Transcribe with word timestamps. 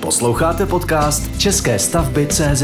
Posloucháte 0.00 0.66
podcast 0.66 1.38
České 1.40 1.78
stavby 1.78 2.26
CZ. 2.26 2.62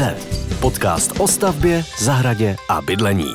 Podcast 0.59 1.19
o 1.19 1.27
stavbě, 1.27 1.83
zahradě 1.99 2.55
a 2.69 2.81
bydlení. 2.81 3.33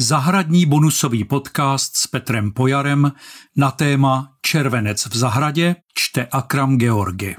Zahradní 0.00 0.66
bonusový 0.66 1.24
podcast 1.24 1.96
s 1.96 2.06
Petrem 2.06 2.52
Pojarem 2.52 3.12
na 3.56 3.70
téma 3.70 4.28
Červenec 4.42 5.06
v 5.06 5.16
zahradě 5.16 5.76
čte 5.94 6.26
Akram 6.26 6.78
Georgi. 6.78 7.36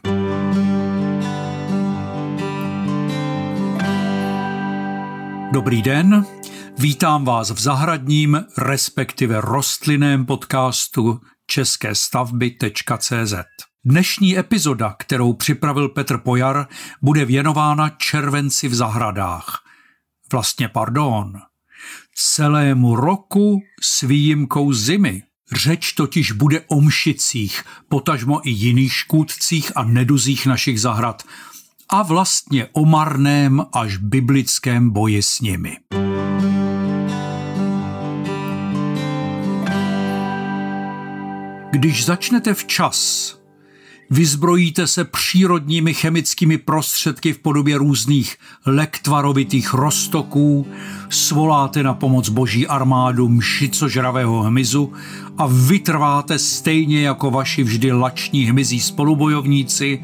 Dobrý 5.54 5.82
den, 5.82 6.25
vítám 6.78 7.25
vás 7.25 7.52
v 7.52 7.59
zahradním, 7.59 8.46
respektive 8.57 9.41
rostlinném 9.41 10.25
podcastu 10.25 11.20
české 11.46 11.96
stavby.cz. 11.96 13.66
Dnešní 13.90 14.38
epizoda, 14.38 14.96
kterou 15.00 15.34
připravil 15.34 15.90
Petr 15.90 16.18
Pojar, 16.18 16.68
bude 17.02 17.26
věnována 17.26 17.90
červenci 17.90 18.68
v 18.68 18.76
zahradách. 18.76 19.64
Vlastně 20.32 20.68
pardon. 20.68 21.34
Celému 22.16 22.95
roku 22.95 23.59
s 23.81 24.02
výjimkou 24.02 24.73
zimy. 24.73 25.23
Řeč 25.55 25.94
totiž 25.94 26.31
bude 26.31 26.62
o 26.68 26.81
mšicích, 26.81 27.64
potažmo 27.90 28.48
i 28.48 28.50
jiných 28.50 28.94
škůdcích 28.94 29.72
a 29.76 29.84
neduzích 29.84 30.45
našich 30.45 30.81
zahrad 30.81 31.23
a 31.90 32.04
vlastně 32.04 32.67
o 32.73 32.86
marném 32.86 33.66
až 33.73 33.98
biblickém 33.98 34.90
boji 34.90 35.23
s 35.23 35.42
nimi. 35.42 35.78
Když 41.72 42.06
začnete 42.06 42.54
včas, 42.54 43.38
vyzbrojíte 44.09 44.88
se 44.88 45.03
přírodními 45.03 45.93
chemickými 45.93 46.57
prostředky 46.57 47.33
v 47.33 47.39
podobě 47.39 47.77
různých 47.77 48.38
lektvarovitých 48.66 49.73
roztoků, 49.73 50.67
svoláte 51.09 51.83
na 51.83 51.94
pomoc 51.94 52.30
boží 52.30 52.67
armádu 52.67 53.30
mšicožravého 53.30 54.41
hmyzu 54.44 54.94
a 55.38 55.47
vytrváte 55.47 56.39
stejně 56.39 57.02
jako 57.02 57.31
vaši 57.31 57.64
vždy 57.64 57.91
lační 57.91 58.45
hmyzí 58.45 58.80
spolubojovníci, 58.80 60.03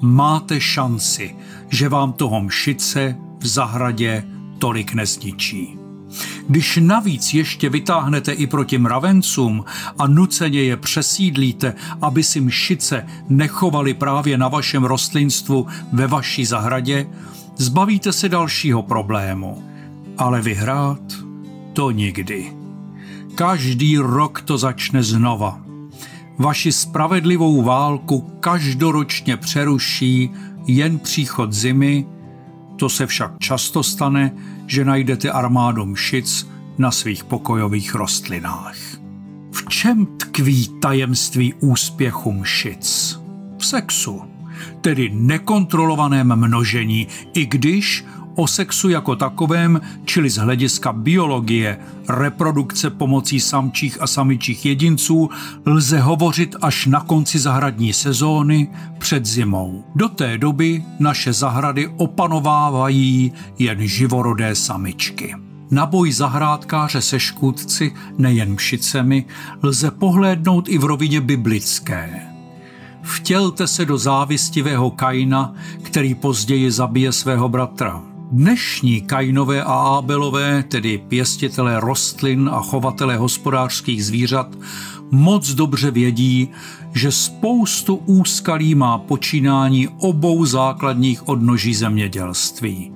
máte 0.00 0.60
šanci, 0.60 1.36
že 1.68 1.88
vám 1.88 2.12
toho 2.12 2.40
mšice 2.40 3.16
v 3.38 3.46
zahradě 3.46 4.24
tolik 4.58 4.94
nezničí. 4.94 5.77
Když 6.48 6.78
navíc 6.82 7.34
ještě 7.34 7.68
vytáhnete 7.68 8.32
i 8.32 8.46
proti 8.46 8.78
mravencům 8.78 9.64
a 9.98 10.06
nuceně 10.06 10.62
je 10.62 10.76
přesídlíte, 10.76 11.74
aby 12.02 12.22
si 12.22 12.40
mšice 12.40 13.06
nechovali 13.28 13.94
právě 13.94 14.38
na 14.38 14.48
vašem 14.48 14.84
rostlinstvu 14.84 15.66
ve 15.92 16.06
vaší 16.06 16.44
zahradě, 16.44 17.06
zbavíte 17.56 18.12
se 18.12 18.28
dalšího 18.28 18.82
problému. 18.82 19.64
Ale 20.18 20.40
vyhrát 20.40 21.00
to 21.72 21.90
nikdy. 21.90 22.52
Každý 23.34 23.98
rok 23.98 24.40
to 24.40 24.58
začne 24.58 25.02
znova. 25.02 25.60
Vaši 26.38 26.72
spravedlivou 26.72 27.62
válku 27.62 28.20
každoročně 28.40 29.36
přeruší 29.36 30.30
jen 30.66 30.98
příchod 30.98 31.52
zimy, 31.52 32.06
to 32.76 32.88
se 32.88 33.06
však 33.06 33.38
často 33.38 33.82
stane, 33.82 34.32
že 34.68 34.84
najdete 34.84 35.32
armádu 35.32 35.86
mšic 35.86 36.48
na 36.78 36.90
svých 36.90 37.24
pokojových 37.24 37.94
rostlinách. 37.94 38.76
V 39.52 39.68
čem 39.68 40.06
tkví 40.06 40.68
tajemství 40.80 41.54
úspěchu 41.54 42.32
mšic? 42.32 43.18
V 43.58 43.66
sexu, 43.66 44.22
tedy 44.80 45.10
nekontrolovaném 45.12 46.36
množení, 46.36 47.08
i 47.34 47.46
když 47.46 48.04
o 48.38 48.46
sexu 48.46 48.88
jako 48.88 49.16
takovém, 49.16 49.80
čili 50.04 50.30
z 50.30 50.36
hlediska 50.36 50.92
biologie, 50.92 51.78
reprodukce 52.08 52.90
pomocí 52.90 53.40
samčích 53.40 54.02
a 54.02 54.06
samičích 54.06 54.66
jedinců, 54.66 55.30
lze 55.66 56.00
hovořit 56.00 56.56
až 56.62 56.86
na 56.86 57.00
konci 57.00 57.38
zahradní 57.38 57.92
sezóny 57.92 58.68
před 58.98 59.26
zimou. 59.26 59.84
Do 59.94 60.08
té 60.08 60.38
doby 60.38 60.84
naše 60.98 61.32
zahrady 61.32 61.88
opanovávají 61.96 63.32
jen 63.58 63.88
živorodé 63.88 64.54
samičky. 64.54 65.34
Na 65.70 65.86
boj 65.86 66.12
zahrádkáře 66.12 67.00
se 67.00 67.20
škůdci, 67.20 67.94
nejen 68.18 68.52
mšicemi, 68.52 69.24
lze 69.62 69.90
pohlédnout 69.90 70.68
i 70.68 70.78
v 70.78 70.84
rovině 70.84 71.20
biblické. 71.20 72.20
Vtělte 73.02 73.66
se 73.66 73.84
do 73.84 73.98
závistivého 73.98 74.90
Kaina, 74.90 75.54
který 75.82 76.14
později 76.14 76.70
zabije 76.70 77.12
svého 77.12 77.48
bratra. 77.48 78.17
Dnešní 78.32 79.00
Kainové 79.00 79.62
a 79.62 79.72
Ábelové, 79.72 80.62
tedy 80.62 80.98
pěstitelé 80.98 81.80
rostlin 81.80 82.50
a 82.52 82.60
chovatelé 82.60 83.16
hospodářských 83.16 84.04
zvířat, 84.04 84.56
moc 85.10 85.54
dobře 85.54 85.90
vědí, 85.90 86.48
že 86.94 87.12
spoustu 87.12 87.94
úskalí 87.94 88.74
má 88.74 88.98
počínání 88.98 89.88
obou 89.88 90.44
základních 90.44 91.28
odnoží 91.28 91.74
zemědělství. 91.74 92.92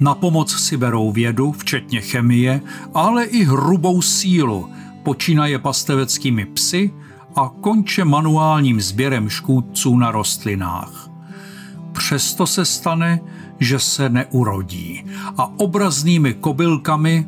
Na 0.00 0.14
pomoc 0.14 0.56
si 0.56 0.76
berou 0.76 1.12
vědu, 1.12 1.52
včetně 1.52 2.00
chemie, 2.00 2.60
ale 2.94 3.24
i 3.24 3.44
hrubou 3.44 4.02
sílu, 4.02 4.68
počínaje 5.02 5.58
pasteveckými 5.58 6.44
psy 6.44 6.90
a 7.36 7.48
konče 7.60 8.04
manuálním 8.04 8.80
sběrem 8.80 9.28
škůdců 9.28 9.96
na 9.98 10.10
rostlinách. 10.10 11.10
Přesto 11.92 12.46
se 12.46 12.64
stane, 12.64 13.20
že 13.60 13.78
se 13.78 14.08
neurodí 14.08 15.04
a 15.38 15.58
obraznými 15.58 16.34
kobylkami, 16.34 17.26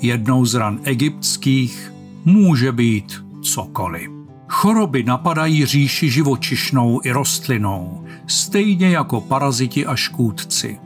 jednou 0.00 0.44
z 0.44 0.54
ran 0.54 0.80
egyptských, 0.82 1.92
může 2.24 2.72
být 2.72 3.24
cokoliv. 3.42 4.10
Choroby 4.48 5.02
napadají 5.02 5.66
říši 5.66 6.10
živočišnou 6.10 7.00
i 7.04 7.10
rostlinou, 7.10 8.04
stejně 8.26 8.90
jako 8.90 9.20
paraziti 9.20 9.86
a 9.86 9.96
škůdci. 9.96 10.78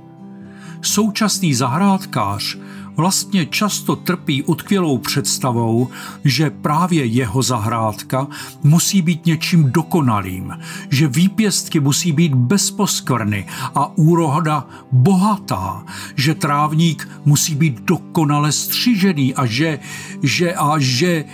Současný 0.83 1.55
zahrádkář 1.55 2.59
vlastně 3.01 3.47
často 3.47 3.97
trpí 3.97 4.43
utkvělou 4.43 4.99
představou, 4.99 5.89
že 6.25 6.51
právě 6.51 7.05
jeho 7.05 7.43
zahrádka 7.43 8.27
musí 8.63 9.03
být 9.03 9.27
něčím 9.27 9.73
dokonalým, 9.73 10.53
že 10.91 11.09
výpěstky 11.09 11.81
musí 11.81 12.13
být 12.13 12.35
bez 12.35 12.71
poskvrny 12.71 13.47
a 13.75 13.97
úroda 13.97 14.67
bohatá, 14.93 15.85
že 16.17 16.35
trávník 16.35 17.09
musí 17.25 17.55
být 17.55 17.81
dokonale 17.81 18.53
střížený 18.53 19.35
a 19.35 19.47
že, 19.47 19.79
že 20.23 20.55
a 20.55 20.75
že 20.79 21.25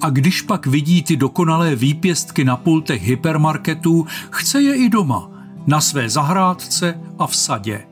a 0.00 0.10
když 0.10 0.42
pak 0.42 0.66
vidí 0.66 1.02
ty 1.02 1.16
dokonalé 1.16 1.76
výpěstky 1.76 2.44
na 2.44 2.56
pultech 2.56 3.02
hypermarketů, 3.02 4.06
chce 4.30 4.62
je 4.62 4.74
i 4.76 4.88
doma, 4.88 5.30
na 5.66 5.80
své 5.80 6.08
zahrádce 6.10 7.00
a 7.18 7.26
v 7.26 7.36
sadě. 7.36 7.86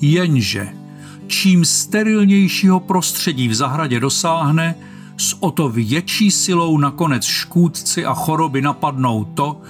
Jenže 0.00 0.87
čím 1.28 1.64
sterilnějšího 1.64 2.80
prostředí 2.80 3.48
v 3.48 3.54
zahradě 3.54 4.00
dosáhne, 4.00 4.74
s 5.16 5.42
o 5.42 5.50
to 5.50 5.68
větší 5.68 6.30
silou 6.30 6.78
nakonec 6.78 7.24
škůdci 7.24 8.04
a 8.04 8.14
choroby 8.14 8.62
napadnou 8.62 9.24
to, 9.24 9.60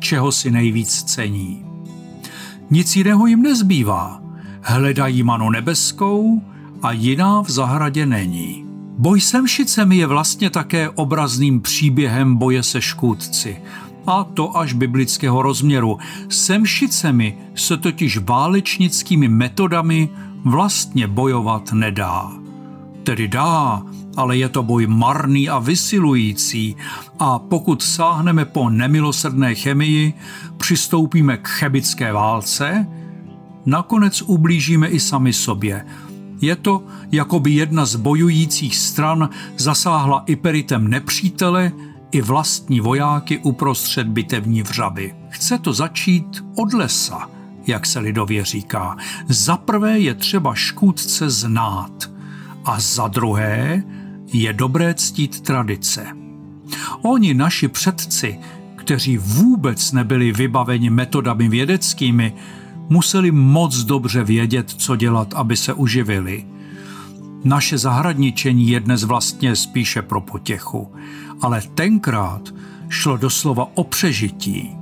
čeho 0.00 0.32
si 0.32 0.50
nejvíc 0.50 1.02
cení. 1.02 1.64
Nic 2.70 2.96
jiného 2.96 3.26
jim 3.26 3.42
nezbývá. 3.42 4.22
Hledají 4.62 5.22
manu 5.22 5.50
nebeskou 5.50 6.42
a 6.82 6.92
jiná 6.92 7.40
v 7.40 7.50
zahradě 7.50 8.06
není. 8.06 8.64
Boj 8.98 9.20
se 9.20 9.42
mšicemi 9.42 9.96
je 9.96 10.06
vlastně 10.06 10.50
také 10.50 10.90
obrazným 10.90 11.60
příběhem 11.60 12.36
boje 12.36 12.62
se 12.62 12.80
škůdci. 12.82 13.62
A 14.06 14.24
to 14.24 14.58
až 14.58 14.72
biblického 14.72 15.42
rozměru. 15.42 15.98
Se 16.28 16.58
mšicemi 16.58 17.38
se 17.54 17.76
totiž 17.76 18.18
válečnickými 18.18 19.28
metodami 19.28 20.08
vlastně 20.44 21.06
bojovat 21.06 21.72
nedá. 21.72 22.32
Tedy 23.04 23.28
dá, 23.28 23.82
ale 24.16 24.36
je 24.36 24.48
to 24.48 24.62
boj 24.62 24.86
marný 24.86 25.48
a 25.48 25.58
vysilující 25.58 26.76
a 27.18 27.38
pokud 27.38 27.82
sáhneme 27.82 28.44
po 28.44 28.70
nemilosrdné 28.70 29.54
chemii, 29.54 30.12
přistoupíme 30.56 31.36
k 31.36 31.48
chemické 31.48 32.12
válce, 32.12 32.86
nakonec 33.66 34.22
ublížíme 34.22 34.88
i 34.88 35.00
sami 35.00 35.32
sobě. 35.32 35.86
Je 36.40 36.56
to, 36.56 36.82
jako 37.12 37.40
by 37.40 37.50
jedna 37.50 37.86
z 37.86 37.96
bojujících 37.96 38.76
stran 38.76 39.30
zasáhla 39.56 40.22
iperitem 40.26 40.88
nepřítele 40.88 41.72
i 42.10 42.22
vlastní 42.22 42.80
vojáky 42.80 43.38
uprostřed 43.38 44.06
bitevní 44.06 44.62
vřaby. 44.62 45.14
Chce 45.28 45.58
to 45.58 45.72
začít 45.72 46.44
od 46.56 46.72
lesa– 46.72 47.30
jak 47.68 47.86
se 47.86 47.98
lidově 47.98 48.44
říká. 48.44 48.96
Za 49.28 49.56
prvé 49.56 49.98
je 49.98 50.14
třeba 50.14 50.54
škůdce 50.54 51.30
znát 51.30 52.10
a 52.64 52.80
za 52.80 53.08
druhé 53.08 53.82
je 54.32 54.52
dobré 54.52 54.94
ctít 54.94 55.40
tradice. 55.40 56.06
Oni, 57.02 57.34
naši 57.34 57.68
předci, 57.68 58.38
kteří 58.76 59.18
vůbec 59.18 59.92
nebyli 59.92 60.32
vybaveni 60.32 60.90
metodami 60.90 61.48
vědeckými, 61.48 62.32
museli 62.88 63.30
moc 63.30 63.76
dobře 63.76 64.24
vědět, 64.24 64.70
co 64.70 64.96
dělat, 64.96 65.34
aby 65.34 65.56
se 65.56 65.72
uživili. 65.72 66.46
Naše 67.44 67.78
zahradničení 67.78 68.68
je 68.68 68.80
dnes 68.80 69.04
vlastně 69.04 69.56
spíše 69.56 70.02
pro 70.02 70.20
potěchu, 70.20 70.92
ale 71.40 71.62
tenkrát 71.74 72.54
šlo 72.88 73.16
doslova 73.16 73.68
o 73.74 73.84
přežití. 73.84 74.77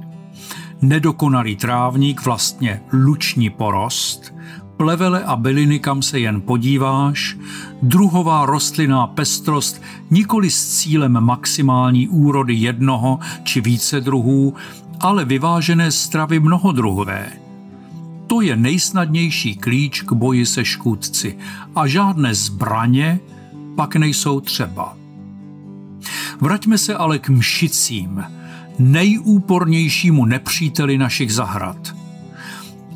Nedokonalý 0.83 1.57
trávník, 1.57 2.25
vlastně 2.25 2.81
luční 2.93 3.51
porost, 3.51 4.35
plevele 4.77 5.25
a 5.25 5.37
byliny, 5.37 5.79
kam 5.79 6.03
se 6.03 6.19
jen 6.21 6.41
podíváš, 6.41 7.37
druhová 7.83 8.47
rostlinná 8.47 9.07
pestrost 9.07 9.83
nikoli 10.11 10.51
s 10.51 10.79
cílem 10.79 11.21
maximální 11.21 12.09
úrody 12.09 12.55
jednoho 12.55 13.19
či 13.45 13.61
více 13.61 14.01
druhů, 14.01 14.55
ale 15.01 15.25
vyvážené 15.25 15.93
stravy 15.93 16.41
mnohodruhové. 16.41 17.33
To 18.27 18.41
je 18.41 18.57
nejsnadnější 18.57 19.57
klíč 19.57 20.03
k 20.03 20.13
boji 20.13 20.47
se 20.47 20.65
škůdci 20.65 21.37
a 21.77 21.87
žádné 21.87 22.35
zbraně 22.35 23.21
pak 23.77 23.97
nejsou 23.97 24.41
třeba. 24.41 24.97
Vraťme 26.41 26.79
se 26.79 26.95
ale 26.95 27.19
k 27.19 27.29
mšicím, 27.29 28.25
nejúpornějšímu 28.79 30.25
nepříteli 30.25 30.99
našich 30.99 31.35
zahrad 31.35 31.97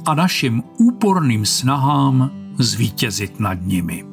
a 0.07 0.15
našim 0.15 0.63
úporným 0.79 1.47
snahám 1.47 2.31
zvítězit 2.59 3.41
nad 3.41 3.59
nimi. 3.63 4.05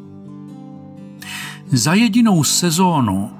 Za 1.71 1.93
jedinou 1.93 2.43
sezónu 2.43 3.31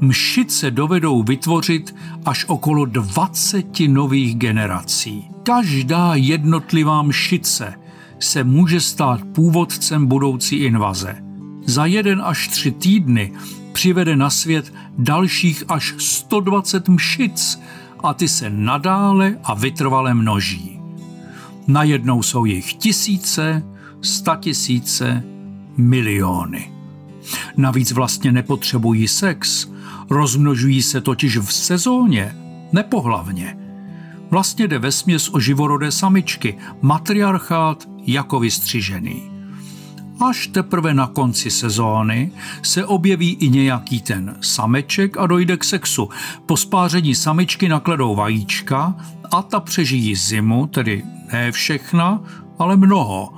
mšice 0.00 0.70
dovedou 0.70 1.22
vytvořit 1.22 1.94
až 2.26 2.44
okolo 2.48 2.84
20 2.84 3.80
nových 3.88 4.36
generací. 4.36 5.28
Každá 5.42 6.14
jednotlivá 6.14 7.02
mšice 7.02 7.74
se 8.18 8.44
může 8.44 8.80
stát 8.80 9.20
původcem 9.24 10.06
budoucí 10.06 10.56
invaze. 10.56 11.16
Za 11.66 11.86
jeden 11.86 12.22
až 12.24 12.48
tři 12.48 12.70
týdny 12.70 13.32
přivede 13.80 14.16
na 14.16 14.30
svět 14.30 14.72
dalších 14.98 15.64
až 15.68 15.94
120 15.98 16.88
mšic 16.88 17.60
a 18.04 18.14
ty 18.14 18.28
se 18.28 18.50
nadále 18.50 19.38
a 19.44 19.54
vytrvale 19.54 20.14
množí. 20.14 20.80
Najednou 21.66 22.22
jsou 22.22 22.44
jich 22.44 22.74
tisíce, 22.74 23.62
statisíce, 24.02 25.24
miliony. 25.76 26.72
Navíc 27.56 27.92
vlastně 27.92 28.32
nepotřebují 28.32 29.08
sex, 29.08 29.68
rozmnožují 30.10 30.82
se 30.82 31.00
totiž 31.00 31.36
v 31.38 31.52
sezóně, 31.52 32.36
nepohlavně. 32.72 33.56
Vlastně 34.30 34.68
jde 34.68 34.78
ve 34.78 34.92
směs 34.92 35.30
o 35.32 35.40
živorodé 35.40 35.92
samičky, 35.92 36.58
matriarchát 36.82 37.88
jako 38.06 38.40
vystřižený. 38.40 39.39
Až 40.20 40.46
teprve 40.46 40.94
na 40.94 41.06
konci 41.06 41.50
sezóny 41.50 42.32
se 42.62 42.86
objeví 42.86 43.34
i 43.40 43.48
nějaký 43.48 44.00
ten 44.00 44.36
sameček 44.40 45.16
a 45.16 45.26
dojde 45.26 45.56
k 45.56 45.64
sexu. 45.64 46.08
Po 46.46 46.56
spáření 46.56 47.14
samičky 47.14 47.68
nakladou 47.68 48.14
vajíčka 48.14 48.96
a 49.30 49.42
ta 49.42 49.60
přežijí 49.60 50.14
zimu, 50.14 50.66
tedy 50.66 51.02
ne 51.32 51.52
všechna, 51.52 52.22
ale 52.58 52.76
mnoho. 52.76 53.32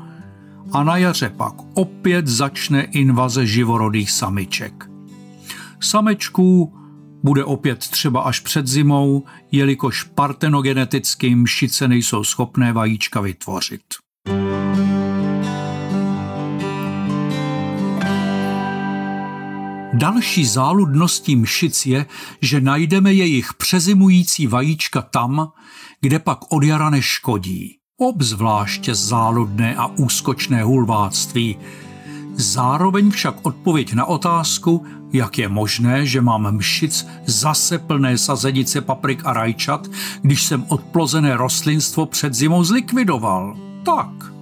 A 0.72 0.84
na 0.84 0.96
jaře 0.96 1.32
pak 1.36 1.54
opět 1.74 2.26
začne 2.26 2.82
invaze 2.82 3.46
živorodých 3.46 4.10
samiček. 4.10 4.90
Samečků 5.80 6.74
bude 7.22 7.44
opět 7.44 7.78
třeba 7.78 8.22
až 8.22 8.40
před 8.40 8.66
zimou, 8.66 9.24
jelikož 9.52 10.02
partenogeneticky 10.02 11.34
mšice 11.34 11.88
nejsou 11.88 12.24
schopné 12.24 12.72
vajíčka 12.72 13.20
vytvořit. 13.20 13.82
Další 19.94 20.46
záludností 20.46 21.36
mšic 21.36 21.86
je, 21.86 22.06
že 22.42 22.60
najdeme 22.60 23.12
jejich 23.12 23.54
přezimující 23.54 24.46
vajíčka 24.46 25.02
tam, 25.02 25.52
kde 26.00 26.18
pak 26.18 26.38
od 26.52 26.62
jara 26.62 26.90
neškodí. 26.90 27.76
Obzvláště 28.00 28.94
záludné 28.94 29.76
a 29.76 29.86
úskočné 29.86 30.62
hulváctví. 30.62 31.56
Zároveň 32.34 33.10
však 33.10 33.34
odpověď 33.42 33.92
na 33.92 34.04
otázku, 34.04 34.84
jak 35.12 35.38
je 35.38 35.48
možné, 35.48 36.06
že 36.06 36.20
mám 36.20 36.56
mšic 36.56 37.06
zase 37.26 37.78
plné 37.78 38.18
sazenice 38.18 38.80
paprik 38.80 39.22
a 39.24 39.32
rajčat, 39.32 39.88
když 40.22 40.42
jsem 40.42 40.64
odplozené 40.68 41.36
rostlinstvo 41.36 42.06
před 42.06 42.34
zimou 42.34 42.64
zlikvidoval. 42.64 43.56
Tak, 43.84 44.32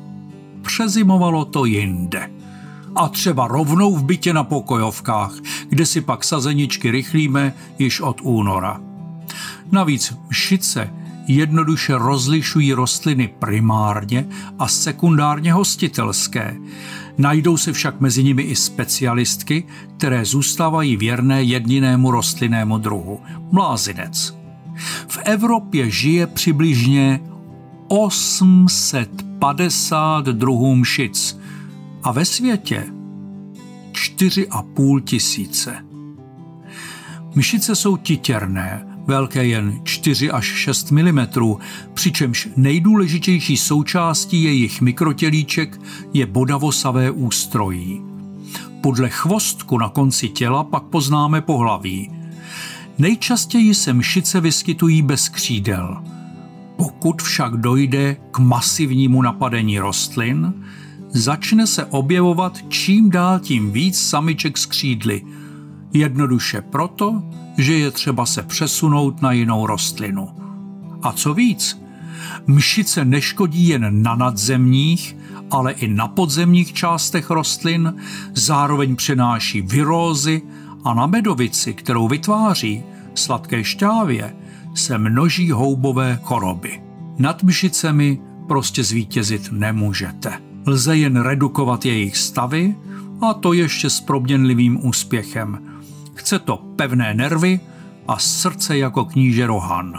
přezimovalo 0.63 1.45
to 1.45 1.65
jinde 1.65 2.40
a 2.95 3.09
třeba 3.09 3.49
rovnou 3.49 3.97
v 3.97 4.05
bytě 4.05 4.33
na 4.33 4.45
pokojovkách, 4.45 5.33
kde 5.69 5.87
si 5.87 6.01
pak 6.01 6.25
sazeničky 6.25 6.91
rychlíme 6.91 7.55
již 7.79 8.01
od 8.01 8.21
února. 8.23 8.81
Navíc 9.73 10.15
mšice 10.29 10.91
jednoduše 11.27 11.99
rozlišují 11.99 12.73
rostliny 12.73 13.29
primárně 13.39 14.27
a 14.59 14.69
sekundárně 14.69 15.53
hostitelské. 15.53 16.57
Najdou 17.19 17.57
se 17.57 17.73
však 17.73 18.01
mezi 18.01 18.25
nimi 18.25 18.43
i 18.43 18.57
specialistky, 18.57 19.65
které 19.97 20.25
zůstávají 20.25 20.97
věrné 20.97 21.43
jedinému 21.43 22.11
rostlinnému 22.11 22.79
druhu– 22.79 23.21
mlázinec. 23.53 24.37
V 25.09 25.19
Evropě 25.25 25.91
žije 25.91 26.27
přibližně 26.27 27.21
850 27.89 30.27
druhů 30.27 30.75
mšic, 30.75 31.40
a 32.03 32.13
ve 32.13 32.25
světě 32.25 32.87
4,5 33.93 35.01
tisíce. 35.01 35.85
Myšice 37.35 37.77
jsou 37.77 37.97
titěrné, 37.97 38.87
velké 39.07 39.47
jen 39.47 39.81
4 39.85 40.31
až 40.31 40.45
6 40.45 40.91
mm, 40.91 41.21
přičemž 41.95 42.49
nejdůležitější 42.57 43.57
součástí 43.57 44.43
jejich 44.43 44.81
mikrotělíček 44.81 45.81
je 46.13 46.27
bodavosavé 46.27 47.11
ústrojí. 47.11 48.03
Podle 48.81 49.09
chvostku 49.09 49.79
na 49.79 49.89
konci 49.89 50.29
těla 50.29 50.65
pak 50.65 50.83
poznáme 50.83 51.41
pohlaví. 51.41 52.11
Nejčastěji 52.99 53.75
se 53.75 53.93
mšice 53.93 54.41
vyskytují 54.41 55.03
bez 55.03 55.29
křídel. 55.29 56.03
Pokud 56.77 57.23
však 57.23 57.57
dojde 57.57 58.17
k 58.31 58.39
masivnímu 58.39 59.23
napadení 59.23 59.79
rostlin, 59.79 60.55
začne 61.13 61.67
se 61.67 61.85
objevovat 61.85 62.59
čím 62.69 63.11
dál 63.11 63.39
tím 63.41 63.73
víc 63.73 63.99
samiček 63.99 64.59
z 64.59 64.67
křídly. 64.67 65.23
Jednoduše 65.93 66.63
proto, 66.63 67.23
že 67.59 67.79
je 67.79 67.91
třeba 67.91 68.27
se 68.27 68.43
přesunout 68.43 69.23
na 69.23 69.33
jinou 69.33 69.67
rostlinu. 69.67 70.29
A 71.03 71.13
co 71.13 71.35
víc, 71.35 71.83
mšice 72.47 73.05
neškodí 73.05 73.69
jen 73.69 74.03
na 74.03 74.15
nadzemních, 74.15 75.17
ale 75.51 75.73
i 75.73 75.89
na 75.89 76.09
podzemních 76.09 76.73
částech 76.73 77.31
rostlin, 77.31 77.95
zároveň 78.35 78.97
přenáší 78.97 79.63
virózy 79.63 80.43
a 80.85 80.95
na 80.95 81.07
medovici, 81.07 81.75
kterou 81.75 82.09
vytváří, 82.09 82.83
sladké 83.15 83.65
šťávě, 83.65 84.37
se 84.75 84.99
množí 84.99 85.51
houbové 85.51 86.19
choroby. 86.23 86.83
Nad 87.19 87.43
mšicemi 87.43 88.21
prostě 88.49 88.85
zvítězit 88.85 89.53
nemůžete 89.53 90.50
lze 90.67 90.97
jen 90.97 91.21
redukovat 91.21 91.87
jejich 91.87 92.17
stavy 92.17 92.75
a 93.21 93.35
to 93.35 93.53
ještě 93.53 93.91
s 93.91 94.01
proměnlivým 94.01 94.87
úspěchem. 94.87 95.59
Chce 96.15 96.39
to 96.39 96.57
pevné 96.77 97.15
nervy 97.15 97.61
a 98.09 98.19
srdce 98.19 98.79
jako 98.79 99.05
kníže 99.05 99.47
Rohan. 99.47 99.95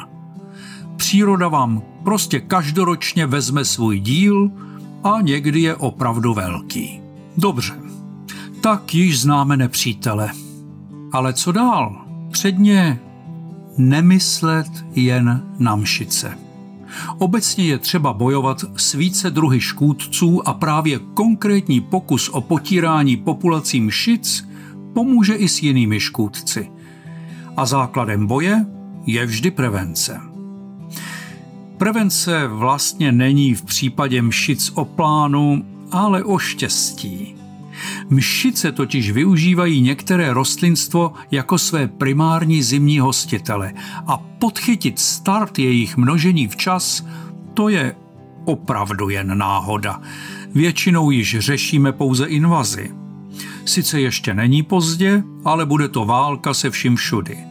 Příroda 0.95 1.47
vám 1.47 1.81
prostě 2.03 2.39
každoročně 2.39 3.25
vezme 3.25 3.65
svůj 3.65 3.99
díl 3.99 4.51
a 5.03 5.21
někdy 5.21 5.61
je 5.61 5.75
opravdu 5.75 6.33
velký. 6.33 7.01
Dobře, 7.37 7.73
tak 8.61 8.93
již 8.93 9.21
známe 9.21 9.57
nepřítele. 9.57 10.31
Ale 11.11 11.33
co 11.33 11.51
dál? 11.51 12.05
Předně 12.31 12.99
nemyslet 13.77 14.85
jen 14.95 15.43
na 15.59 15.75
mšice. 15.75 16.37
Obecně 17.17 17.65
je 17.65 17.77
třeba 17.77 18.13
bojovat 18.13 18.65
s 18.77 18.93
více 18.93 19.29
druhy 19.29 19.61
škůdců 19.61 20.47
a 20.47 20.53
právě 20.53 20.99
konkrétní 21.13 21.81
pokus 21.81 22.29
o 22.29 22.41
potírání 22.41 23.17
populací 23.17 23.81
mšic 23.81 24.47
pomůže 24.93 25.33
i 25.33 25.47
s 25.47 25.61
jinými 25.61 25.99
škůdci. 25.99 26.71
A 27.57 27.65
základem 27.65 28.27
boje 28.27 28.65
je 29.05 29.25
vždy 29.25 29.51
prevence. 29.51 30.21
Prevence 31.77 32.47
vlastně 32.47 33.11
není 33.11 33.53
v 33.53 33.63
případě 33.63 34.21
mšic 34.21 34.71
o 34.75 34.85
plánu, 34.85 35.65
ale 35.91 36.23
o 36.23 36.37
štěstí. 36.37 37.40
Mšice 38.09 38.71
totiž 38.71 39.11
využívají 39.11 39.81
některé 39.81 40.33
rostlinstvo 40.33 41.13
jako 41.31 41.57
své 41.57 41.87
primární 41.87 42.63
zimní 42.63 42.99
hostitele 42.99 43.73
a 44.07 44.17
podchytit 44.17 44.99
start 44.99 45.59
jejich 45.59 45.97
množení 45.97 46.47
včas, 46.47 47.05
to 47.53 47.69
je 47.69 47.95
opravdu 48.45 49.09
jen 49.09 49.37
náhoda. 49.37 50.01
Většinou 50.55 51.11
již 51.11 51.39
řešíme 51.39 51.91
pouze 51.91 52.25
invazi. 52.25 52.91
Sice 53.65 54.01
ještě 54.01 54.33
není 54.33 54.63
pozdě, 54.63 55.23
ale 55.45 55.65
bude 55.65 55.87
to 55.87 56.05
válka 56.05 56.53
se 56.53 56.69
vším 56.69 56.95
všudy. 56.95 57.50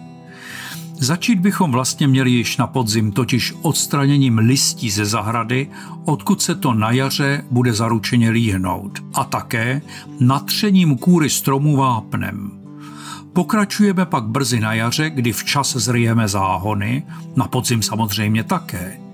Začít 1.03 1.41
bychom 1.41 1.73
vlastně 1.73 2.09
měli 2.09 2.31
již 2.31 2.57
na 2.57 2.67
podzim, 2.67 3.13
totiž 3.13 3.55
odstraněním 3.63 4.39
listí 4.39 4.91
ze 4.91 5.05
zahrady, 5.05 5.69
odkud 6.05 6.43
se 6.43 6.55
to 6.55 6.75
na 6.75 6.91
jaře 6.91 7.45
bude 7.51 7.73
zaručeně 7.73 8.31
líhnout. 8.31 8.99
A 9.15 9.25
také 9.25 9.83
natřením 10.21 10.99
kůry 10.99 11.31
stromů 11.31 11.77
vápnem. 11.77 12.51
Pokračujeme 13.33 14.07
pak 14.07 14.25
brzy 14.25 14.61
na 14.61 14.75
jaře, 14.75 15.11
kdy 15.11 15.33
včas 15.33 15.77
zryjeme 15.77 16.29
záhony, 16.29 17.03
na 17.37 17.49
podzim 17.49 17.83
samozřejmě 17.83 18.45
také– 18.45 19.01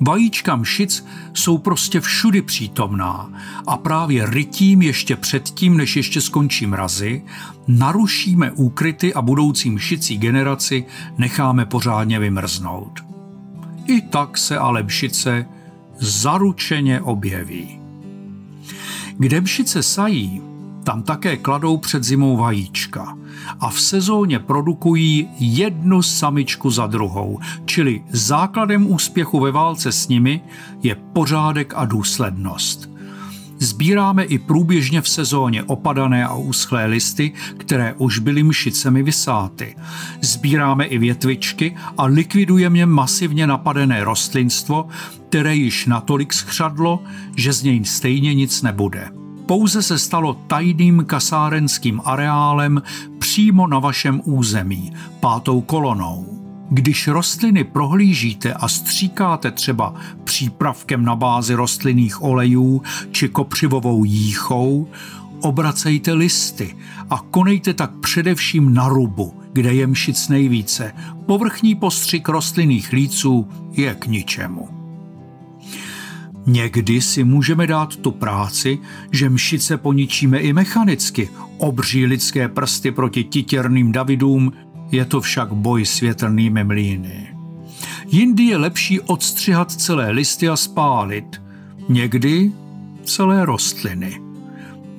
Vajíčka 0.00 0.56
mšic 0.56 1.06
jsou 1.34 1.58
prostě 1.58 2.00
všudy 2.00 2.42
přítomná 2.42 3.32
a 3.66 3.76
právě 3.76 4.26
rytím 4.26 4.82
ještě 4.82 5.16
předtím, 5.16 5.76
než 5.76 5.96
ještě 5.96 6.20
skončí 6.20 6.66
mrazy, 6.66 7.22
narušíme 7.68 8.50
úkryty 8.50 9.14
a 9.14 9.22
budoucí 9.22 9.70
mšicí 9.70 10.18
generaci 10.18 10.84
necháme 11.18 11.66
pořádně 11.66 12.18
vymrznout. 12.18 13.00
I 13.86 14.00
tak 14.00 14.38
se 14.38 14.58
ale 14.58 14.82
mšice 14.82 15.46
zaručeně 15.98 17.00
objeví. 17.00 17.80
Kde 19.18 19.40
mšice 19.40 19.82
sají, 19.82 20.42
tam 20.84 21.02
také 21.02 21.36
kladou 21.36 21.76
před 21.76 22.04
zimou 22.04 22.36
vajíčka 22.36 23.16
a 23.60 23.70
v 23.70 23.80
sezóně 23.80 24.38
produkují 24.38 25.28
jednu 25.38 26.02
samičku 26.02 26.70
za 26.70 26.86
druhou, 26.86 27.38
čili 27.64 28.02
základem 28.10 28.86
úspěchu 28.90 29.40
ve 29.40 29.50
válce 29.50 29.92
s 29.92 30.08
nimi 30.08 30.40
je 30.82 30.94
pořádek 30.94 31.72
a 31.76 31.84
důslednost. 31.84 32.90
Sbíráme 33.62 34.24
i 34.24 34.38
průběžně 34.38 35.00
v 35.00 35.08
sezóně 35.08 35.62
opadané 35.62 36.24
a 36.24 36.34
uschlé 36.34 36.86
listy, 36.86 37.32
které 37.56 37.94
už 37.94 38.18
byly 38.18 38.42
mšicemi 38.42 39.02
vysáty. 39.02 39.76
Sbíráme 40.20 40.84
i 40.84 40.98
větvičky 40.98 41.76
a 41.98 42.04
likvidujeme 42.04 42.86
masivně 42.86 43.46
napadené 43.46 44.04
rostlinstvo, 44.04 44.88
které 45.28 45.56
již 45.56 45.86
natolik 45.86 46.32
schřadlo, 46.32 47.02
že 47.36 47.52
z 47.52 47.62
něj 47.62 47.84
stejně 47.84 48.34
nic 48.34 48.62
nebude 48.62 49.20
pouze 49.50 49.82
se 49.82 49.98
stalo 49.98 50.34
tajným 50.46 51.04
kasárenským 51.04 52.00
areálem 52.04 52.82
přímo 53.30 53.66
na 53.66 53.78
vašem 53.78 54.20
území, 54.24 54.92
pátou 55.20 55.60
kolonou. 55.60 56.26
Když 56.70 57.08
rostliny 57.08 57.64
prohlížíte 57.64 58.52
a 58.52 58.68
stříkáte 58.68 59.50
třeba 59.50 59.94
přípravkem 60.24 61.04
na 61.04 61.16
bázi 61.16 61.54
rostlinných 61.54 62.22
olejů 62.22 62.82
či 63.10 63.28
kopřivovou 63.28 64.04
jíchou, 64.04 64.88
obracejte 65.40 66.12
listy 66.12 66.76
a 67.10 67.18
konejte 67.18 67.74
tak 67.74 67.90
především 68.00 68.74
na 68.74 68.88
rubu, 68.88 69.34
kde 69.52 69.74
je 69.74 69.86
mšic 69.86 70.28
nejvíce. 70.28 70.92
Povrchní 71.26 71.74
postřik 71.74 72.28
rostlinných 72.28 72.92
líců 72.92 73.48
je 73.72 73.94
k 73.94 74.06
ničemu. 74.06 74.79
Někdy 76.50 77.00
si 77.00 77.24
můžeme 77.24 77.66
dát 77.66 77.96
tu 77.96 78.10
práci, 78.10 78.78
že 79.10 79.30
mšice 79.30 79.76
poničíme 79.76 80.38
i 80.38 80.52
mechanicky. 80.52 81.28
Obří 81.58 82.06
lidské 82.06 82.48
prsty 82.48 82.90
proti 82.90 83.24
titěrným 83.24 83.92
Davidům, 83.92 84.52
je 84.90 85.04
to 85.04 85.20
však 85.20 85.52
boj 85.52 85.86
s 85.86 86.00
větrnými 86.00 86.64
mlýny. 86.64 87.36
Jindy 88.08 88.42
je 88.42 88.56
lepší 88.56 89.00
odstřihat 89.00 89.72
celé 89.72 90.10
listy 90.10 90.48
a 90.48 90.56
spálit. 90.56 91.42
Někdy 91.88 92.52
celé 93.04 93.44
rostliny. 93.46 94.20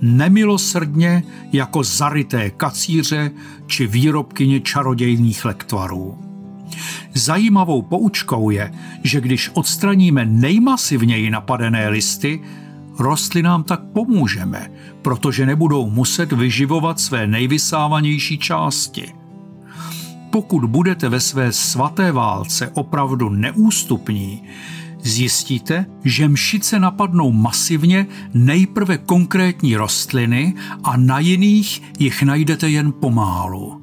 Nemilosrdně 0.02 1.24
jako 1.54 1.84
zaryté 1.84 2.50
kacíře 2.50 3.32
či 3.68 3.88
výrobkyně 3.88 4.60
čarodějných 4.60 5.46
lektvarů. 5.46 6.31
Zajímavou 7.14 7.82
poučkou 7.82 8.50
je, 8.50 8.72
že 9.04 9.22
když 9.22 9.50
odstraníme 9.54 10.26
nejmasivněji 10.26 11.30
napadené 11.30 11.90
listy, 11.90 12.42
rostlinám 13.00 13.64
tak 13.64 13.82
pomůžeme, 13.94 14.72
protože 15.02 15.46
nebudou 15.46 15.90
muset 15.90 16.32
vyživovat 16.32 17.00
své 17.00 17.28
nejvysávanější 17.28 18.38
části. 18.38 19.14
Pokud 20.30 20.66
budete 20.66 21.10
ve 21.10 21.20
své 21.20 21.52
svaté 21.52 22.12
válce 22.12 22.72
opravdu 22.74 23.30
neústupní, 23.30 24.44
zjistíte, 25.02 25.86
že 26.04 26.28
mšice 26.28 26.80
napadnou 26.80 27.32
masivně 27.32 28.08
nejprve 28.34 28.98
konkrétní 28.98 29.76
rostliny 29.76 30.54
a 30.84 30.98
na 30.98 31.20
jiných 31.20 31.82
jich 32.00 32.24
najdete 32.24 32.70
jen 32.70 32.92
pomálu. 32.92 33.81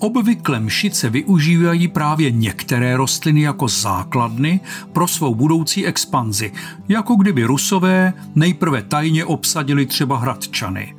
Obvykle 0.00 0.60
mšice 0.60 1.10
využívají 1.10 1.88
právě 1.88 2.30
některé 2.30 2.96
rostliny 2.96 3.40
jako 3.40 3.68
základny 3.68 4.60
pro 4.92 5.08
svou 5.08 5.34
budoucí 5.34 5.86
expanzi, 5.86 6.52
jako 6.88 7.14
kdyby 7.14 7.44
rusové 7.44 8.12
nejprve 8.34 8.82
tajně 8.82 9.24
obsadili 9.24 9.86
třeba 9.86 10.18
hradčany. 10.18 10.94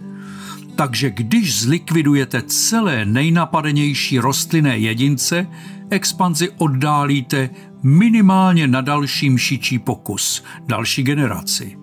Takže 0.76 1.10
když 1.10 1.62
zlikvidujete 1.62 2.42
celé 2.42 3.06
nejnapadenější 3.06 4.20
rostlinné 4.20 4.78
jedince, 4.78 5.48
expanzi 5.90 6.50
oddálíte 6.58 7.50
minimálně 7.84 8.68
na 8.68 8.82
další 8.82 9.30
mšičí 9.30 9.80
pokus, 9.80 10.44
další 10.68 11.04
generaci. 11.04 11.78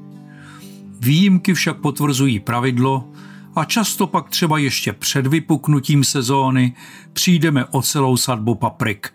Výjimky 1.00 1.54
však 1.54 1.76
potvrzují 1.76 2.40
pravidlo, 2.40 3.08
a 3.56 3.64
často 3.64 4.06
pak 4.06 4.30
třeba 4.30 4.58
ještě 4.58 4.92
před 4.92 5.26
vypuknutím 5.26 6.04
sezóny 6.04 6.76
přijdeme 7.12 7.64
o 7.64 7.82
celou 7.82 8.16
sadbu 8.16 8.54
paprik. 8.54 9.14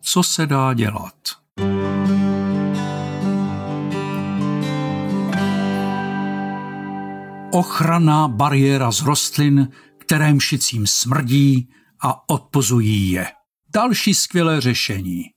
Co 0.00 0.22
se 0.22 0.46
dá 0.46 0.74
dělat? 0.74 1.14
Ochranná 7.52 8.28
bariéra 8.28 8.90
z 8.90 9.02
rostlin, 9.02 9.68
které 9.98 10.32
mšicím 10.32 10.86
smrdí 10.86 11.68
a 12.02 12.28
odpozují 12.28 13.10
je. 13.10 13.26
Další 13.74 14.14
skvělé 14.14 14.60
řešení– 14.60 15.24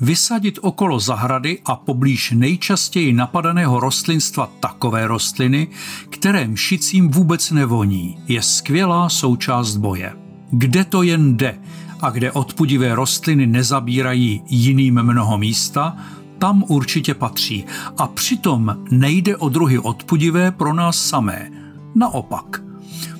vysadit 0.00 0.58
okolo 0.62 1.00
zahrady 1.00 1.58
a 1.64 1.76
poblíž 1.76 2.30
nejčastěji 2.30 3.12
napadaného 3.12 3.80
rostlinstva 3.80 4.52
takové 4.60 5.06
rostliny, 5.06 5.68
které 6.10 6.48
mšicím 6.48 7.08
vůbec 7.08 7.50
nevoní, 7.50 8.18
je 8.28 8.42
skvělá 8.42 9.08
součást 9.08 9.76
boje. 9.76 10.12
Kde 10.50 10.84
to 10.84 11.02
jen 11.02 11.36
jde 11.36 11.58
a 12.00 12.10
kde 12.10 12.32
odpudivé 12.32 12.94
rostliny 12.94 13.46
nezabírají 13.46 14.42
jiným 14.48 15.02
mnoho 15.02 15.38
místa, 15.38 15.96
tam 16.38 16.64
určitě 16.68 17.14
patří. 17.14 17.64
A 17.98 18.06
přitom 18.06 18.76
nejde 18.90 19.36
o 19.36 19.48
druhy 19.48 19.78
odpudivé 19.78 20.50
pro 20.50 20.72
nás 20.72 20.96
samé. 20.96 21.50
Naopak. 21.94 22.62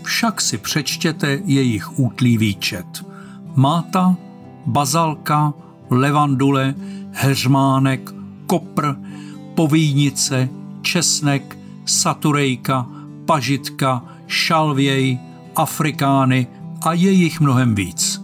Však 0.03 0.41
si 0.41 0.59
přečtěte 0.59 1.41
jejich 1.45 1.99
útlý 1.99 2.39
výčet. 2.39 2.87
Máta, 3.57 4.17
bazalka, 4.67 5.55
levandule, 5.93 6.75
heřmánek, 7.13 8.11
kopr, 8.47 8.95
povínice, 9.55 10.49
česnek, 10.83 11.59
saturejka, 11.85 12.87
pažitka, 13.27 14.05
šalvěj, 14.27 15.19
afrikány 15.57 16.47
a 16.83 16.93
je 16.93 17.11
jich 17.11 17.41
mnohem 17.41 17.75
víc. 17.75 18.23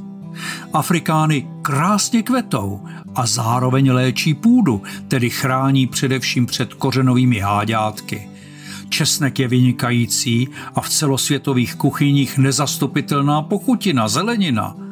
Afrikány 0.72 1.48
krásně 1.62 2.22
kvetou 2.22 2.80
a 3.14 3.26
zároveň 3.26 3.90
léčí 3.90 4.34
půdu, 4.34 4.82
tedy 5.08 5.30
chrání 5.30 5.87
především 5.87 6.46
před 6.46 6.75
kořenovými 6.75 7.38
háďátky. 7.38 8.28
Česnek 8.88 9.38
je 9.38 9.48
vynikající 9.48 10.48
a 10.75 10.80
v 10.80 10.88
celosvětových 10.88 11.75
kuchyních 11.75 12.38
nezastupitelná 12.38 13.42
pochutina, 13.42 14.08
zelenina– 14.08 14.76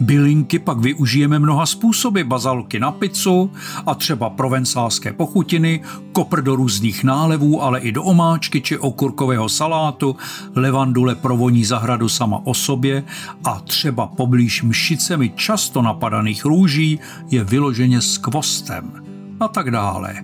Bylinky 0.00 0.58
pak 0.58 0.78
využijeme 0.78 1.38
mnoha 1.38 1.66
způsoby, 1.66 2.22
bazalky 2.22 2.80
na 2.80 2.92
pizzu 2.92 3.50
a 3.86 3.94
třeba 3.94 4.30
provencálské 4.30 5.12
pochutiny, 5.12 5.80
kopr 6.12 6.42
do 6.42 6.56
různých 6.56 7.04
nálevů, 7.04 7.62
ale 7.62 7.80
i 7.80 7.92
do 7.92 8.02
omáčky 8.02 8.60
či 8.60 8.78
okurkového 8.78 9.48
salátu, 9.48 10.16
levandule 10.54 11.14
provoní 11.14 11.64
zahradu 11.64 12.08
sama 12.08 12.40
o 12.44 12.54
sobě 12.54 13.04
a 13.44 13.60
třeba 13.60 14.06
poblíž 14.06 14.62
mšicemi 14.62 15.32
často 15.36 15.82
napadaných 15.82 16.44
růží 16.44 16.98
je 17.30 17.44
vyloženě 17.44 18.00
s 18.00 18.18
kvostem 18.18 18.92
a 19.40 19.48
tak 19.48 19.70
dále. 19.70 20.14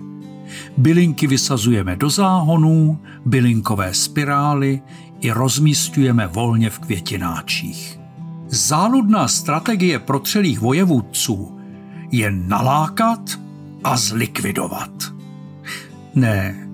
Bylinky 0.77 1.27
vysazujeme 1.27 1.95
do 1.95 2.09
záhonů, 2.09 2.99
bylinkové 3.25 3.93
spirály, 3.93 4.81
i 5.21 5.31
rozmístujeme 5.31 6.27
volně 6.27 6.69
v 6.69 6.79
květináčích. 6.79 8.00
Záludná 8.53 9.27
strategie 9.27 9.99
protřelých 9.99 10.59
vojevůdců 10.59 11.59
je 12.11 12.31
nalákat 12.31 13.39
a 13.83 13.97
zlikvidovat. 13.97 14.91
Ne, 16.15 16.67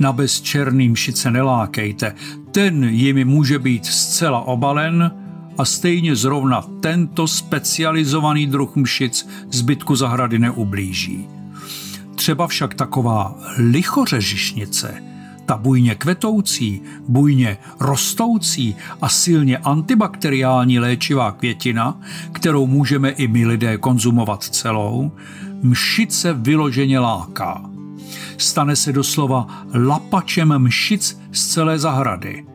na 0.00 0.12
bezčerný 0.12 0.88
mšice 0.88 1.30
nelákejte, 1.30 2.14
ten 2.50 2.84
jimi 2.84 3.24
může 3.24 3.58
být 3.58 3.86
zcela 3.86 4.40
obalen 4.40 5.10
a 5.58 5.64
stejně 5.64 6.16
zrovna 6.16 6.62
tento 6.80 7.28
specializovaný 7.28 8.46
druh 8.46 8.76
mšic 8.76 9.28
zbytku 9.50 9.96
zahrady 9.96 10.38
neublíží. 10.38 11.28
Třeba 12.14 12.46
však 12.46 12.74
taková 12.74 13.38
lichořežišnice, 13.56 15.09
ta 15.50 15.56
bujně 15.56 15.94
kvetoucí, 15.94 16.82
bujně 17.08 17.58
rostoucí 17.80 18.76
a 19.02 19.08
silně 19.08 19.58
antibakteriální 19.58 20.78
léčivá 20.78 21.32
květina, 21.32 22.00
kterou 22.32 22.66
můžeme 22.66 23.10
i 23.10 23.28
my 23.28 23.46
lidé 23.46 23.78
konzumovat 23.78 24.42
celou, 24.42 25.12
mšice 25.62 26.32
vyloženě 26.32 26.98
láká. 26.98 27.70
Stane 28.38 28.76
se 28.76 28.92
doslova 28.92 29.64
lapačem 29.74 30.58
mšic 30.58 31.20
z 31.32 31.46
celé 31.46 31.78
zahrady. 31.78 32.46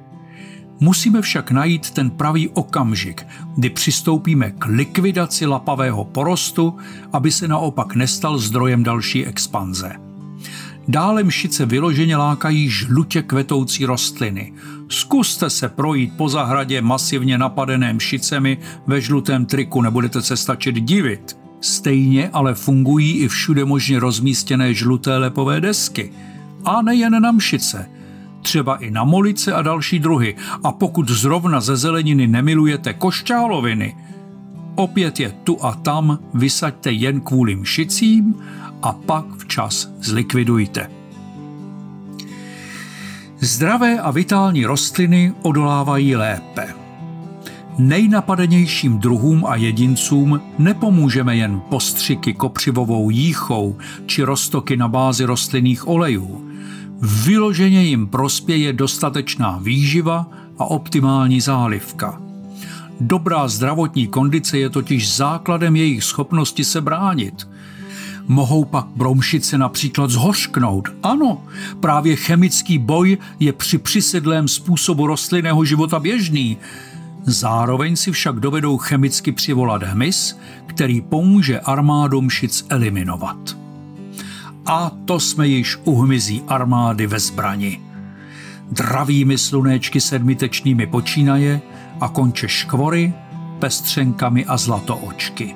Musíme 0.79 1.21
však 1.21 1.51
najít 1.51 1.91
ten 1.91 2.09
pravý 2.09 2.49
okamžik, 2.49 3.27
kdy 3.55 3.69
přistoupíme 3.69 4.51
k 4.51 4.65
likvidaci 4.65 5.45
lapavého 5.45 6.05
porostu, 6.05 6.77
aby 7.13 7.31
se 7.31 7.47
naopak 7.47 7.95
nestal 7.95 8.37
zdrojem 8.37 8.83
další 8.83 9.25
expanze. 9.25 10.04
Dále 10.87 11.23
mšice 11.23 11.65
vyloženě 11.65 12.17
lákají 12.17 12.69
žlutě 12.69 13.21
kvetoucí 13.21 13.85
rostliny. 13.85 14.53
Zkuste 14.89 15.49
se 15.49 15.69
projít 15.69 16.13
po 16.17 16.29
zahradě 16.29 16.81
masivně 16.81 17.37
napadené 17.37 17.93
mšicemi 17.93 18.57
ve 18.87 19.01
žlutém 19.01 19.45
triku, 19.45 19.81
nebudete 19.81 20.21
se 20.21 20.37
stačit 20.37 20.75
divit. 20.75 21.37
Stejně 21.61 22.29
ale 22.33 22.53
fungují 22.53 23.17
i 23.17 23.27
všude 23.27 23.65
možně 23.65 23.99
rozmístěné 23.99 24.73
žluté 24.73 25.17
lepové 25.17 25.61
desky. 25.61 26.11
A 26.65 26.81
nejen 26.81 27.21
na 27.21 27.31
mšice, 27.31 27.89
třeba 28.41 28.75
i 28.75 28.91
na 28.91 29.03
molice 29.03 29.53
a 29.53 29.61
další 29.61 29.99
druhy. 29.99 30.35
A 30.63 30.71
pokud 30.71 31.09
zrovna 31.09 31.61
ze 31.61 31.77
zeleniny 31.77 32.27
nemilujete 32.27 32.93
košťáloviny, 32.93 33.95
opět 34.75 35.19
je 35.19 35.31
tu 35.43 35.65
a 35.65 35.73
tam 35.75 36.19
vysaďte 36.33 36.91
jen 36.91 37.21
kvůli 37.21 37.55
mšicím 37.55 38.35
a 38.85 38.91
pak 38.91 39.25
včas 39.37 39.89
zlikvidujte. 39.99 40.89
Zdravé 43.39 43.99
a 43.99 44.11
vitální 44.11 44.65
rostliny 44.65 45.33
odolávají 45.41 46.15
lépe. 46.15 46.73
Nejnapadenějším 47.77 48.99
druhům 48.99 49.45
a 49.45 49.55
jedincům 49.55 50.41
nepomůžeme 50.57 51.35
jen 51.35 51.61
postřiky 51.69 52.33
kopřivovou 52.33 53.09
jíchou 53.09 53.77
či 54.05 54.23
roztoky 54.23 54.77
na 54.77 54.87
bázi 54.87 55.25
rostlinných 55.25 55.87
olejů. 55.87 56.49
Vyloženě 57.01 57.83
jim 57.83 58.07
prospěje 58.07 58.73
dostatečná 58.73 59.59
výživa 59.61 60.29
a 60.57 60.65
optimální 60.65 61.41
zálivka. 61.41 62.21
Dobrá 62.99 63.47
zdravotní 63.47 64.07
kondice 64.07 64.57
je 64.57 64.69
totiž 64.69 65.15
základem 65.15 65.75
jejich 65.75 66.03
schopnosti 66.03 66.63
se 66.63 66.81
bránit– 66.81 67.47
mohou 68.27 68.65
pak 68.65 68.86
bromšice 68.86 69.58
například 69.58 70.10
zhořknout. 70.10 70.89
Ano, 71.03 71.41
právě 71.79 72.15
chemický 72.15 72.77
boj 72.77 73.17
je 73.39 73.53
při 73.53 73.77
přisedlém 73.77 74.48
způsobu 74.48 75.08
rostlinného 75.08 75.65
života 75.65 76.00
běžný. 76.00 76.58
Zároveň 77.24 77.96
si 77.96 78.12
však 78.12 78.39
dovedou 78.39 78.77
chemicky 78.77 79.32
přivolat 79.32 79.84
hmyz, 79.84 80.39
který 80.65 81.01
pomůže 81.01 81.60
armádu 81.60 82.22
mšic 82.22 82.65
eliminovat. 82.70 83.58
A 84.65 84.91
to 85.05 85.20
jsme 85.20 85.48
již 85.48 85.77
u 85.84 85.96
hmyzí 85.96 86.44
armády 86.48 87.07
ve 87.07 87.20
zbrani. 87.20 87.81
Dravými 88.72 89.38
slunéčky 89.38 90.01
sedmitečnými 90.01 90.88
počínaje 90.88 91.61
a 92.01 92.09
konče 92.09 92.48
škvory, 92.48 93.14
pestřenkami 93.59 94.46
a 94.46 94.57
zlatoočky. 94.57 95.55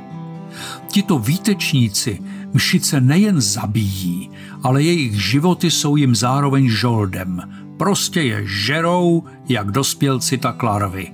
Tito 0.88 1.19
výtečníci 1.19 2.19
Mšice 2.53 3.01
nejen 3.01 3.41
zabíjí, 3.41 4.29
ale 4.63 4.83
jejich 4.83 5.23
životy 5.25 5.71
jsou 5.71 5.95
jim 5.95 6.15
zároveň 6.15 6.69
žoldem. 6.69 7.41
Prostě 7.77 8.21
je 8.21 8.47
žerou, 8.47 9.23
jak 9.49 9.71
dospělci, 9.71 10.38
tak 10.38 10.63
larvy. 10.63 11.07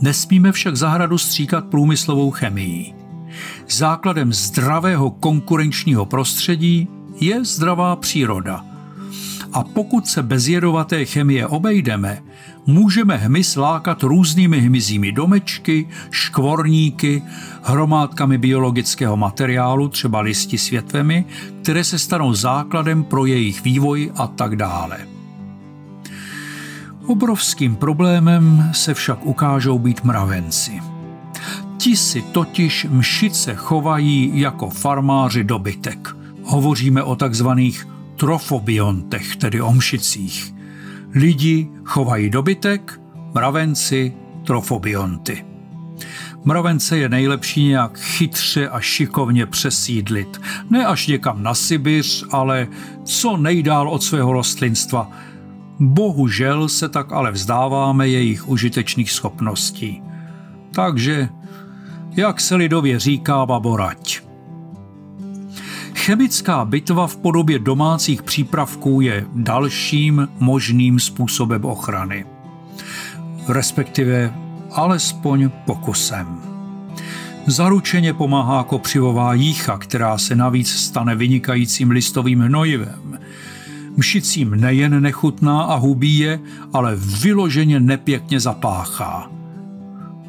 Nesmíme 0.00 0.52
však 0.52 0.76
zahradu 0.76 1.18
stříkat 1.18 1.64
průmyslovou 1.64 2.30
chemií. 2.30 2.94
Základem 3.68 4.32
zdravého 4.32 5.10
konkurenčního 5.10 6.06
prostředí 6.06 6.88
je 7.20 7.44
zdravá 7.44 7.96
příroda. 7.96 8.64
A 9.52 9.64
pokud 9.64 10.06
se 10.06 10.22
bez 10.22 10.48
jedovaté 10.48 11.04
chemie 11.04 11.46
obejdeme, 11.46 12.22
můžeme 12.66 13.16
hmyz 13.16 13.56
lákat 13.56 14.02
různými 14.02 14.60
hmyzími 14.60 15.12
domečky, 15.12 15.88
škvorníky, 16.10 17.22
hromádkami 17.62 18.38
biologického 18.38 19.16
materiálu, 19.16 19.88
třeba 19.88 20.20
listi 20.20 20.58
s 20.58 20.70
větvemi, 20.70 21.24
které 21.62 21.84
se 21.84 21.98
stanou 21.98 22.34
základem 22.34 23.04
pro 23.04 23.26
jejich 23.26 23.64
vývoj 23.64 24.12
a 24.16 24.26
tak 24.26 24.56
dále. 24.56 24.98
Obrovským 27.06 27.76
problémem 27.76 28.70
se 28.72 28.94
však 28.94 29.26
ukážou 29.26 29.78
být 29.78 30.04
mravenci. 30.04 30.80
Ti 31.78 31.96
si 31.96 32.22
totiž 32.22 32.86
mšice 32.90 33.54
chovají 33.54 34.40
jako 34.40 34.70
farmáři 34.70 35.44
dobytek. 35.44 36.16
Hovoříme 36.44 37.02
o 37.02 37.16
takzvaných 37.16 37.88
trofobiontech, 38.16 39.36
tedy 39.36 39.60
o 39.60 39.72
mšicích– 39.72 40.54
Lidi 41.14 41.68
chovají 41.84 42.30
dobytek, 42.30 43.00
mravenci 43.34 44.12
trofobionty. 44.46 45.44
Mravence 46.44 46.98
je 46.98 47.08
nejlepší 47.08 47.64
nějak 47.68 47.98
chytře 47.98 48.68
a 48.68 48.80
šikovně 48.80 49.46
přesídlit. 49.46 50.40
Ne 50.70 50.86
až 50.86 51.06
někam 51.06 51.42
na 51.42 51.54
Sibiř, 51.54 52.24
ale 52.30 52.68
co 53.04 53.36
nejdál 53.36 53.88
od 53.88 54.02
svého 54.02 54.32
rostlinstva. 54.32 55.10
Bohužel 55.80 56.68
se 56.68 56.88
tak 56.88 57.12
ale 57.12 57.30
vzdáváme 57.30 58.08
jejich 58.08 58.48
užitečných 58.48 59.12
schopností. 59.12 60.02
Takže, 60.74 61.28
jak 62.16 62.40
se 62.40 62.56
lidově 62.56 62.98
říká 62.98 63.46
baborať. 63.46 64.21
Chemická 66.04 66.64
bitva 66.64 67.06
v 67.06 67.16
podobě 67.16 67.58
domácích 67.58 68.22
přípravků 68.22 69.00
je 69.00 69.26
dalším 69.34 70.28
možným 70.38 71.00
způsobem 71.00 71.64
ochrany. 71.64 72.26
Respektive 73.48 74.34
alespoň 74.70 75.50
pokusem. 75.66 76.26
Zaručeně 77.46 78.12
pomáhá 78.14 78.64
kopřivová 78.64 79.34
jícha, 79.34 79.78
která 79.78 80.18
se 80.18 80.36
navíc 80.36 80.70
stane 80.70 81.14
vynikajícím 81.14 81.90
listovým 81.90 82.40
hnojivem. 82.40 83.18
Mšicím 83.96 84.50
nejen 84.50 85.02
nechutná 85.02 85.62
a 85.62 85.74
hubí 85.74 86.18
je, 86.18 86.40
ale 86.72 86.96
vyloženě 86.96 87.80
nepěkně 87.80 88.40
zapáchá. 88.40 89.30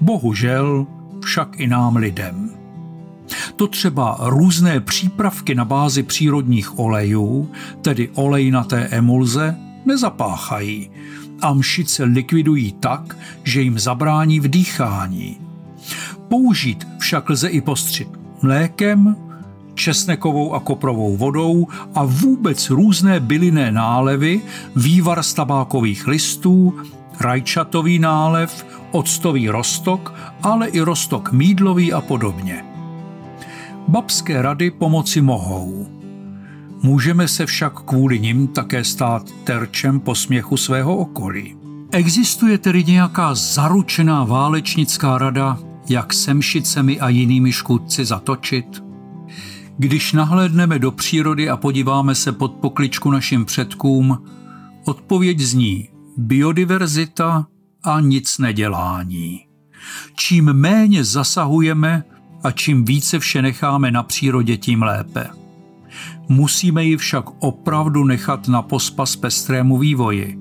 Bohužel 0.02 0.88
však 1.24 1.60
i 1.60 1.68
nám 1.68 1.96
lidem. 1.96 2.53
To 3.56 3.68
třeba 3.68 4.18
různé 4.20 4.80
přípravky 4.80 5.56
na 5.56 5.66
bázi 5.66 6.04
přírodních 6.04 6.80
olejů, 6.80 7.52
tedy 7.82 8.10
olejnaté 8.14 8.88
emulze, 8.92 9.58
nezapáchají 9.86 10.90
a 11.42 11.54
mšice 11.54 12.04
likvidují 12.04 12.72
tak, 12.72 13.18
že 13.44 13.62
jim 13.62 13.80
zabrání 13.80 14.40
v 14.40 14.48
dýchání. 14.48 15.38
Použít 16.28 16.88
však 17.00 17.30
lze 17.30 17.48
i 17.48 17.62
postřit 17.62 18.08
mlékem, 18.42 19.16
česnekovou 19.74 20.54
a 20.54 20.60
koprovou 20.60 21.18
vodou 21.18 21.68
a 21.96 22.06
vůbec 22.06 22.70
různé 22.70 23.20
bylinné 23.20 23.72
nálevy, 23.72 24.42
vývar 24.76 25.24
z 25.24 25.34
tabákových 25.34 26.08
listů, 26.08 26.74
rajčatový 27.20 28.00
nálev, 28.00 28.66
octový 28.92 29.50
rostok, 29.50 30.14
ale 30.44 30.68
i 30.68 30.80
rostok 30.82 31.32
mídlový 31.32 31.94
a 31.94 32.02
podobně. 32.02 32.73
Babské 33.88 34.42
rady 34.42 34.72
pomoci 34.72 35.22
mohou. 35.22 35.88
Můžeme 36.84 37.28
se 37.28 37.46
však 37.46 37.82
kvůli 37.82 38.20
nim 38.20 38.48
také 38.48 38.84
stát 38.84 39.32
terčem 39.44 40.00
posměchu 40.00 40.58
svého 40.58 40.98
okolí. 40.98 41.58
Existuje 41.92 42.58
tedy 42.58 42.84
nějaká 42.84 43.36
zaručená 43.36 44.24
válečnická 44.24 45.18
rada, 45.18 45.60
jak 45.90 46.14
semšicemi 46.14 47.00
a 47.00 47.10
jinými 47.10 47.52
škůdci 47.52 48.06
zatočit? 48.06 48.84
Když 49.78 50.14
nahlédneme 50.14 50.80
do 50.80 50.92
přírody 50.92 51.50
a 51.50 51.58
podíváme 51.58 52.16
se 52.16 52.32
pod 52.32 52.54
pokličku 52.54 53.12
našim 53.12 53.46
předkům, 53.46 54.18
odpověď 54.86 55.40
zní 55.40 55.90
biodiverzita 56.18 57.48
a 57.84 58.00
nic 58.00 58.38
nedělání. 58.38 59.40
Čím 60.16 60.54
méně 60.54 61.04
zasahujeme 61.04 62.04
a 62.44 62.52
čím 62.52 62.86
více 62.86 63.20
vše 63.20 63.42
necháme 63.42 63.92
na 63.92 64.04
přírodě, 64.04 64.58
tím 64.58 64.84
lépe. 64.84 65.28
Musíme 66.30 66.84
ji 66.84 66.98
však 66.98 67.26
opravdu 67.40 68.04
nechat 68.04 68.48
na 68.48 68.62
pospas 68.62 69.16
pestrému 69.16 69.78
vývoji. 69.78 70.40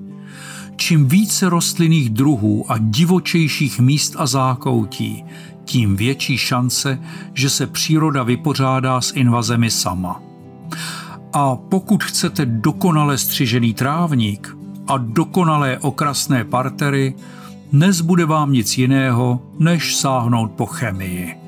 Čím 0.75 1.07
více 1.07 1.49
rostlinných 1.49 2.09
druhů 2.09 2.71
a 2.71 2.77
divočejších 2.77 3.79
míst 3.79 4.15
a 4.17 4.27
zákoutí, 4.27 5.23
tím 5.65 5.95
větší 5.95 6.37
šance, 6.37 6.99
že 7.33 7.49
se 7.49 7.67
příroda 7.67 8.23
vypořádá 8.23 9.01
s 9.01 9.11
invazemi 9.15 9.71
sama. 9.71 10.21
A 11.33 11.55
pokud 11.55 12.03
chcete 12.03 12.45
dokonale 12.45 13.17
střižený 13.17 13.73
trávník 13.73 14.57
a 14.87 14.97
dokonalé 14.97 15.77
okrasné 15.77 16.43
partery, 16.43 17.15
nezbude 17.71 18.25
vám 18.25 18.53
nic 18.53 18.77
jiného, 18.77 19.41
než 19.59 19.95
sáhnout 19.95 20.51
po 20.51 20.65
chemii. 20.65 21.42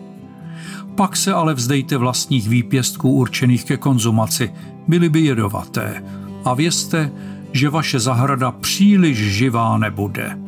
Pak 0.96 1.16
se 1.16 1.34
ale 1.34 1.54
vzdejte 1.54 1.98
vlastních 1.98 2.50
výpěstků 2.50 3.12
určených 3.12 3.66
ke 3.66 3.78
konzumaci, 3.78 4.54
byly 4.88 5.10
by 5.10 5.20
jedovaté. 5.20 6.04
A 6.46 6.54
vězte, 6.54 7.12
že 7.52 7.70
vaše 7.70 8.00
zahrada 8.00 8.52
příliš 8.52 9.18
živá 9.18 9.78
nebude. 9.78 10.40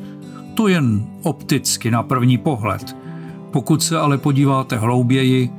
To 0.54 0.68
jen 0.68 1.06
opticky 1.24 1.92
na 1.92 2.04
první 2.04 2.38
pohled. 2.38 2.96
Pokud 3.52 3.84
se 3.84 4.00
ale 4.00 4.18
podíváte 4.18 4.78
hlouběji, 4.78 5.50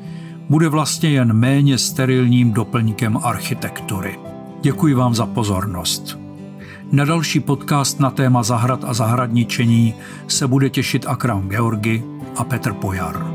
bude 0.48 0.68
vlastně 0.68 1.10
jen 1.10 1.32
méně 1.32 1.78
sterilním 1.78 2.52
doplňkem 2.52 3.18
architektury. 3.22 4.18
Děkuji 4.62 4.94
vám 4.94 5.14
za 5.14 5.26
pozornost. 5.26 6.18
Na 6.92 7.04
další 7.04 7.40
podcast 7.40 8.00
na 8.00 8.10
téma 8.10 8.42
zahrad 8.42 8.84
a 8.84 8.94
zahradničení 8.94 9.94
se 10.28 10.46
bude 10.46 10.70
těšit 10.70 11.06
Akram 11.06 11.48
Georgi 11.48 12.04
a 12.36 12.44
Petr 12.44 12.72
Pojar. 12.72 13.26